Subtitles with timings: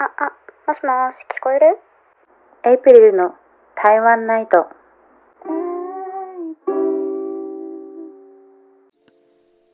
[0.00, 0.30] あ、あ、
[0.68, 1.76] もしもし、聞こえる？
[2.62, 3.34] エイプリルの
[3.74, 4.68] 台湾ナイト。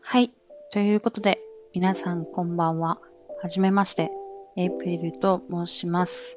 [0.00, 0.32] はい。
[0.72, 1.38] ということで、
[1.72, 2.98] 皆さんこんばんは。
[3.40, 4.10] はじめまして、
[4.56, 6.36] エイプリルと申します。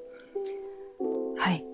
[1.39, 1.65] はい。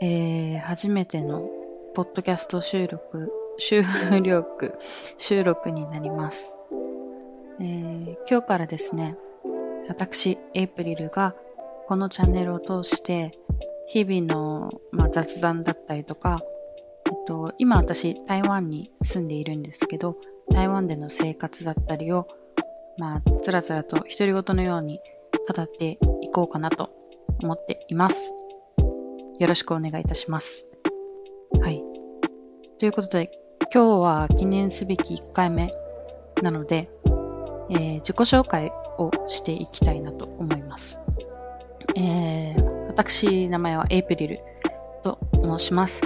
[0.00, 1.48] えー、初めての
[1.94, 3.84] ポッドキャスト収録、収
[4.24, 4.76] 録、
[5.18, 6.58] 収録になります。
[7.60, 9.16] えー、今日からですね、
[9.88, 11.34] 私、エイプリルが
[11.86, 13.32] このチャンネルを通して
[13.88, 16.40] 日々の、まあ、雑談だったりとか、
[17.06, 20.16] えっと、今私台湾に住んでいるんですけど、
[20.50, 22.26] 台湾での生活だったりを、
[22.98, 25.00] まあ、つらつらと独り言のように
[25.54, 26.90] 語っていこうかなと
[27.42, 28.32] 思っています。
[29.38, 30.68] よろしくお願いいたします。
[31.60, 31.82] はい。
[32.78, 33.30] ということで、
[33.74, 35.72] 今日は記念すべき1回目
[36.42, 36.88] なので、
[37.70, 40.98] えー、自己紹介をしていきたいなと思います。
[41.96, 44.40] えー、私、名前はエイプリル
[45.02, 46.02] と申します。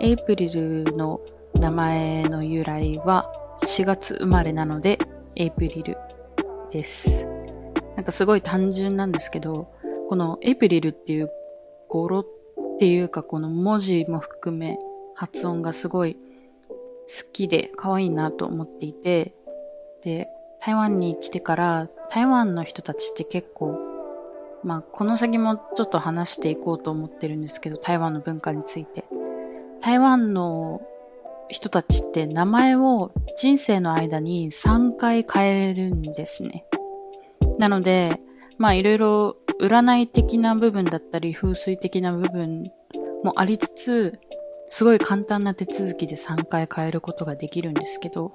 [0.00, 1.20] エイプリルの
[1.54, 4.98] 名前の由来は4月生まれなので、
[5.36, 5.96] エイプリル
[6.70, 7.26] です。
[7.96, 9.68] なんかすごい単純なんですけど、
[10.08, 11.30] このエイプリルっていう
[11.88, 12.26] 語呂っ
[12.78, 14.78] ていうかこの文字も含め
[15.14, 19.34] 発音がすごい好きで可愛いなと思っていて、
[20.02, 20.28] で、
[20.60, 23.88] 台湾に来てから台湾の人たちって結構
[24.64, 29.04] まあ、この先もちょっと話していこうと思ってるんですけど、台湾の文化について。
[29.80, 30.82] 台湾の
[31.48, 36.64] 人たちって名前を人生の間に3回変えるんですね。
[37.58, 38.20] なので、
[38.58, 42.70] まあいろいろ占い的な部分だったり風水的な部分
[43.22, 44.20] もありつつ、
[44.66, 48.34] すごい簡単な手続きで3回変えることができるんですけど、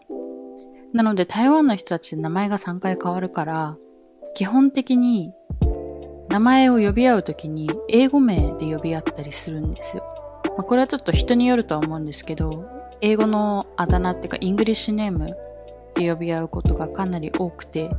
[0.93, 3.77] なので台湾の人たちって名前が3回変わるから、
[4.35, 5.33] 基本的に
[6.29, 10.03] 名前を呼び合うときに英語名で呼び合ったりするんですよ。
[10.55, 12.69] まあ、これはちょっと人によるとは思うんですけど、
[13.01, 15.35] 英語のあだ名っていうか、イングリッシュネーム
[15.95, 17.89] で呼び合うことがかなり多くて、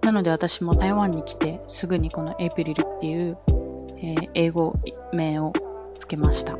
[0.00, 3.38] なので私も台湾に来てすぐにこのエイプリルっていう、
[3.98, 4.78] えー、英語
[5.12, 5.52] 名を
[5.98, 6.58] つけました。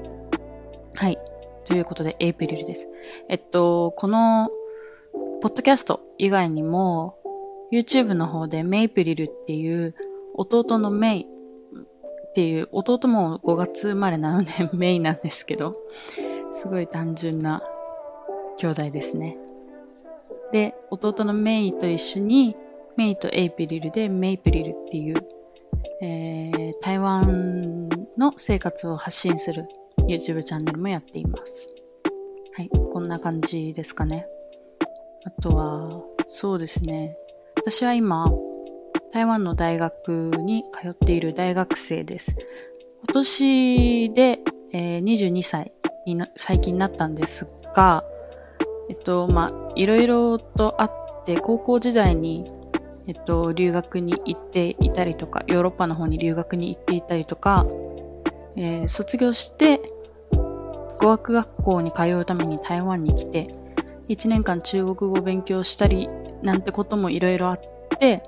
[0.94, 1.18] はい。
[1.64, 2.88] ということで、エイプリルです。
[3.28, 4.50] えっと、この、
[5.44, 7.18] ポッドキャスト以外にも、
[7.70, 9.94] YouTube の方でメイプリルっていう
[10.32, 15.74] 弟のメイっていう、弟も5月生まれなので メイなんですけど、
[16.50, 17.62] すごい単純な
[18.56, 19.36] 兄弟ですね。
[20.50, 22.56] で、弟のメイと一緒に、
[22.96, 25.28] メイとエイプリルでメイプリルっていう、
[26.00, 29.68] えー、台湾の生活を発信する
[30.08, 31.66] YouTube チャンネルもやっています。
[32.54, 34.26] はい、こんな感じですかね。
[35.26, 37.16] あとは、そうですね。
[37.56, 38.30] 私は今、
[39.10, 42.36] 台湾の大学に通っている大学生です。
[43.06, 44.40] 今年で、
[44.72, 45.72] えー、22歳
[46.06, 48.04] にな、最近なったんですが、
[48.90, 52.52] えっと、まあ、いろいろとあって、高校時代に、
[53.06, 57.64] えっと、留学に行っていたりとか、ヨーロッパの方に留学に行っていたりとか、
[58.56, 59.80] えー、卒業して、
[60.32, 63.63] 語学学校に通うために台湾に来て、
[64.08, 66.08] 1年間中国語を勉強したり
[66.42, 67.60] なんてこともいろいろあっ
[67.98, 68.22] て、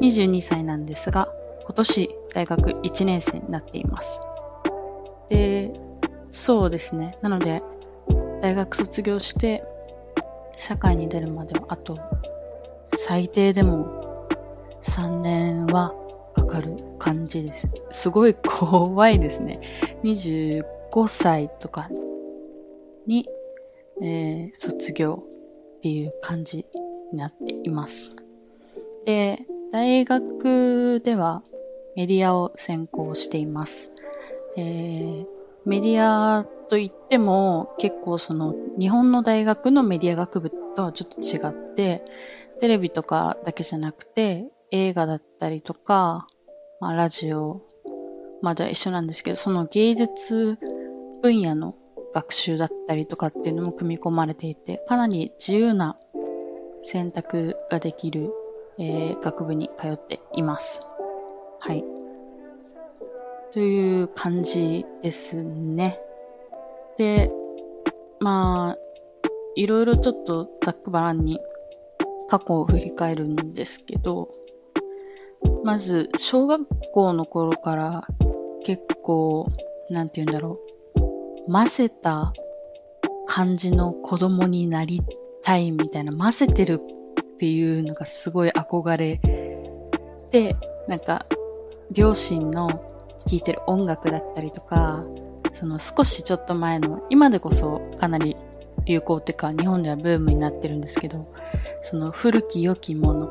[0.00, 1.28] 22歳なんですが、
[1.64, 4.20] 今年大学1年生になっています。
[5.28, 5.72] で、
[6.30, 7.18] そうですね。
[7.22, 7.62] なので、
[8.40, 9.64] 大学卒業して、
[10.56, 11.98] 社会に出るまではあと、
[12.84, 14.28] 最低でも
[14.80, 15.92] 3年は
[16.34, 17.68] かかる感じです。
[17.90, 19.60] すごい怖いですね。
[20.04, 20.62] 25
[21.08, 21.88] 歳とか
[23.06, 23.28] に、
[24.02, 25.24] えー、卒業
[25.78, 26.66] っていう感じ
[27.12, 28.16] になっています。
[29.04, 31.42] で、大学では
[31.96, 33.92] メディアを専攻しています。
[34.56, 35.26] えー、
[35.64, 42.04] メディアといっても結構その日本の大学のメディア学部とはちょっと違って、
[42.60, 46.26] テレビとかだけじゃなくて映画だったりとか、
[46.80, 47.62] まあ、ラジオ
[48.42, 50.58] までは一緒なんですけど、その芸術
[51.22, 51.74] 分野の
[52.16, 55.96] 学習だったりとかっていうのも組み込まれていて、かなり自由な
[56.82, 58.32] 選択ができる
[58.78, 60.80] えー、学部に通っています。
[61.60, 61.84] はい。
[63.52, 65.98] という感じですね。
[66.98, 67.30] で、
[68.20, 68.78] まあ、
[69.54, 71.40] いろいろちょっとざっくばらんに
[72.28, 74.30] 過去を振り返るんですけど、
[75.64, 78.06] まず、小学校の頃から
[78.62, 79.48] 結構、
[79.88, 80.65] なんて言うんだろう
[81.46, 82.32] う、ませた
[83.26, 85.00] 感じの子供になり
[85.42, 89.20] たいみたいな、ませてるっていうのがすごい憧れ
[90.30, 90.56] で、
[90.88, 91.26] なんか、
[91.90, 92.68] 両親の
[93.26, 95.04] 聴いてる音楽だったりとか、
[95.52, 98.36] その少しちょっと前の、今でこそかなり
[98.86, 101.32] 流行っていうか日本ではブームになってるんですけど、
[101.80, 103.26] その古き良きもの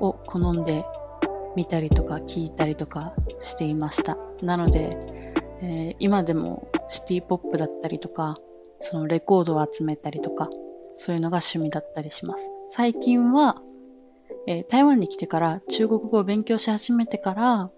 [0.00, 0.84] を好んで
[1.56, 4.16] 見たりとか聞いたりとかしていました。
[4.42, 4.96] なので、
[5.60, 8.36] えー、今でもシティポップだったりとか、
[8.80, 10.48] そのレコードを集めたりとか、
[10.94, 12.50] そういうのが趣味だったりします。
[12.68, 13.62] 最近は、
[14.46, 17.70] えー、台湾に来てから中国語を勉強し始めてから、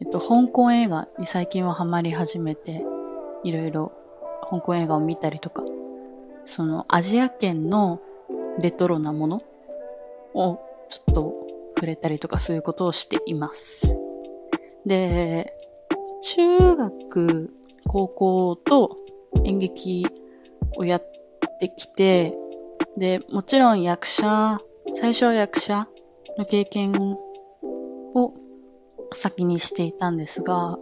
[0.00, 2.84] えっと、香港映画に最近はハマり始めて、
[3.44, 3.92] いろいろ
[4.50, 5.64] 香港映画を見たりとか、
[6.44, 8.00] そのアジア圏の
[8.58, 9.40] レトロなもの
[10.34, 11.34] をちょっと
[11.76, 13.98] 触れたりとかそういうことをしています。
[14.84, 15.52] で、
[16.22, 17.50] 中学、
[17.96, 18.98] 高校と
[19.44, 20.06] 演劇
[20.76, 21.08] をやっ
[21.58, 22.34] てきて、
[22.98, 24.58] で、もちろん役者、
[24.92, 25.88] 最初は役者
[26.36, 26.92] の経験
[28.14, 28.34] を
[29.12, 30.76] 先にしていたんですが、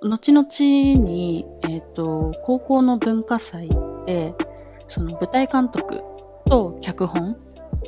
[0.00, 0.46] 後々
[0.98, 3.68] に、えっ、ー、と、高校の文化祭
[4.06, 4.34] で、
[4.86, 6.00] その舞台監督
[6.46, 7.36] と脚本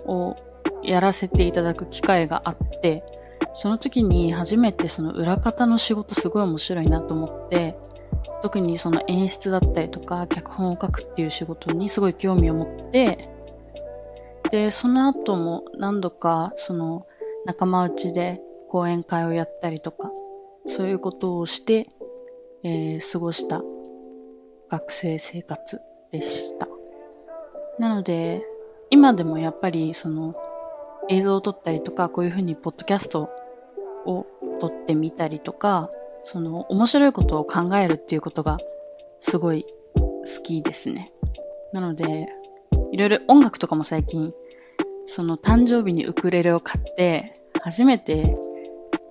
[0.05, 0.37] を
[0.82, 3.02] やらせていただく機会があって、
[3.60, 7.76] その時に初めてその裏方の仕事すごい面白いなと思って、
[8.40, 13.28] 特にその演出だったりとか脚本を書くっていう仕事にすごい興味を持って、
[14.52, 17.05] で、その後も何度かその
[17.46, 20.12] 仲間内で講演会をやったりとか、
[20.64, 21.88] そういうことをして、
[22.62, 23.61] えー、過ごした
[24.69, 25.81] 学生生活
[26.12, 26.69] でした。
[27.81, 28.46] なので、
[28.90, 30.37] 今でもやっぱりその
[31.08, 33.28] 映像を撮ったりとか、こういうふうにポッドキャスト
[34.08, 34.26] を
[34.60, 35.90] 撮ってみたりとか、
[36.22, 38.58] その面白いことを考えるっていうことが
[39.20, 41.12] すごい好きですね。
[41.72, 42.28] なので、
[42.93, 44.32] いろいろ音楽とかも最近、
[45.06, 48.37] その誕生日にウクレレを買って、初めて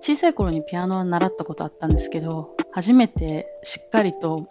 [0.00, 4.48] 小さい頃にピアノを習ったことあったんですけど、初めてしっかりと、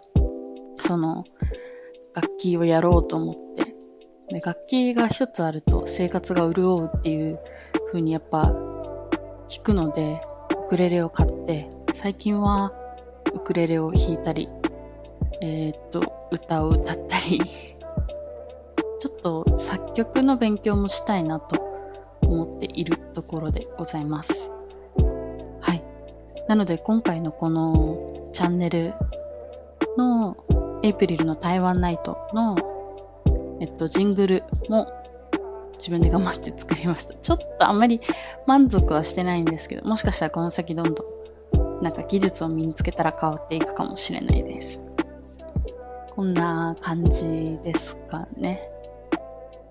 [0.80, 1.24] その、
[2.14, 3.74] 楽器をやろうと思って、
[4.28, 7.38] で楽器が一つあると生活が潤うっていう
[7.86, 8.54] 風にやっぱ
[9.48, 10.20] 聞くので、
[10.68, 12.72] クレレを買って、最近は
[13.32, 14.50] ウクレレを弾いたり、
[15.40, 17.40] えー、っと、歌を歌ったり
[19.00, 21.58] ちょっと作曲の勉強もしたいなと
[22.22, 24.52] 思っているところでございます。
[25.60, 25.82] はい。
[26.48, 28.92] なので今回のこのチャンネル
[29.96, 30.36] の
[30.82, 32.56] エイプリルの台湾ナイトの
[33.60, 34.86] えっと、ジングルも
[35.78, 37.14] 自分で頑張って作りました。
[37.14, 38.00] ちょっとあんまり
[38.46, 41.04] 満足はしてないんですけど、もしかしたらこの先どんど
[41.80, 44.80] んなんか技術を身につけたら変わっていくかもしれないです。
[46.10, 48.68] こんな感じですかね。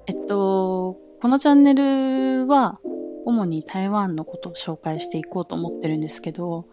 [0.05, 2.79] えっと、このチャンネルは
[3.25, 6.65] 主に台湾のことを紹介していこうと思ってるんですけど、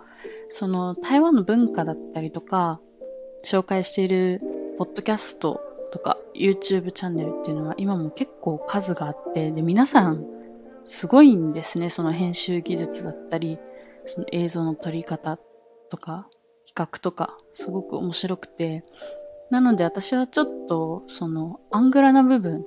[0.48, 2.80] その台湾の文化だったりとか、
[3.44, 4.40] 紹介している
[4.78, 5.60] ポッドキャスト
[6.34, 10.26] YouTube チャンネルっていうのは今も結構数があって、で、皆さん
[10.84, 11.90] すごいんですね。
[11.90, 13.58] その編集技術だったり、
[14.04, 15.38] その映像の撮り方
[15.90, 16.28] とか、
[16.66, 18.84] 企画とか、すごく面白くて、
[19.50, 22.64] なので私はちょっと、その、アングラな部分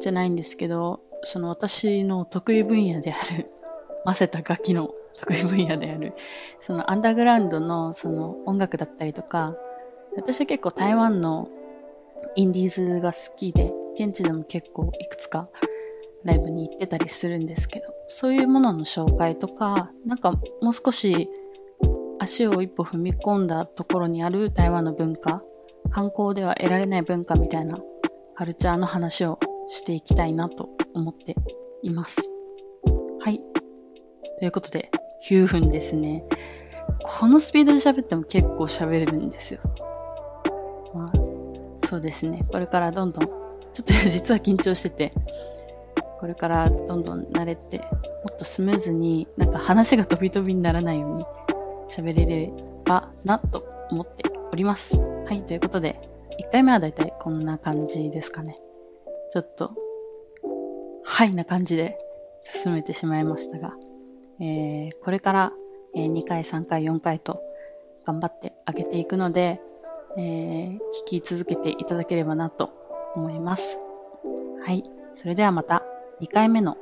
[0.00, 3.50] じゃないんですけど、その私の得意分野である、
[4.04, 6.14] 混ぜた楽器の 得意分野である、
[6.60, 9.56] そのアンダーグラウンドのその音楽だったりとか、
[10.16, 11.48] 私は結構台湾の
[12.36, 15.48] インディーズが好きで、現地でも結構いくつか
[16.24, 20.32] ライブに行ってたりするんですけど、そういうものの紹介とか、なんか
[20.62, 21.28] もう少し
[22.18, 25.42] 足を一歩踏み込んだところにある台湾の文化、
[25.90, 27.78] 観光では得られない文化みたいな
[28.34, 31.36] カルチャーの話をしていきたいなと思って
[31.82, 32.30] います。
[33.20, 33.40] はい。
[34.38, 34.90] ということで、
[35.28, 36.24] 9分ですね。
[37.02, 39.60] このスピードで喋っても結構喋れるんですよ。
[41.88, 42.44] そうですね。
[42.52, 45.12] これからどんどん、ちょっと 実は緊張してて、
[46.20, 47.84] これからどんどん慣れて、も
[48.30, 51.24] っとスムーズになんか話が飛び飛びにならないように
[51.88, 52.52] 喋れれ
[52.84, 54.98] ばなと思っております。
[54.98, 55.98] はい、ということで、
[56.38, 58.54] 1回目はだいたいこんな感じですかね。
[59.32, 59.72] ちょっと、
[61.04, 61.96] はいな感じで
[62.42, 63.72] 進めてしまいましたが、
[64.40, 65.52] えー、これから、
[65.94, 67.40] え、2回、3回、4回と
[68.04, 69.62] 頑張ってあげていくので、
[70.18, 70.74] えー、
[71.06, 72.72] 聞き続けていただければなと
[73.14, 73.78] 思います。
[74.64, 74.82] はい。
[75.14, 75.84] それではまた
[76.20, 76.76] 2回目の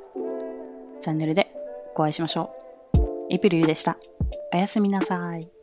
[1.00, 1.52] チャンネルで
[1.94, 2.50] お会いしましょ
[2.94, 3.26] う。
[3.30, 3.98] エイプリルでした。
[4.54, 5.55] おやすみなさい。